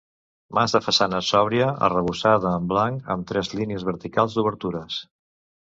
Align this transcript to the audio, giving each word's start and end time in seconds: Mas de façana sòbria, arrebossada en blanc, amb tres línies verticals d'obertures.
Mas 0.57 0.71
de 0.75 0.79
façana 0.85 1.19
sòbria, 1.27 1.67
arrebossada 1.89 2.55
en 2.63 2.67
blanc, 2.73 3.07
amb 3.17 3.29
tres 3.33 3.55
línies 3.61 3.89
verticals 3.91 4.39
d'obertures. 4.39 4.99